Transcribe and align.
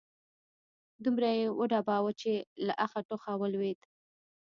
دومره 1.03 1.29
يې 1.37 1.45
وډباوه 1.59 2.11
چې 2.21 2.31
له 2.65 2.73
اخه، 2.85 2.99
ټوخه 3.07 3.31
ولوېد 3.37 3.79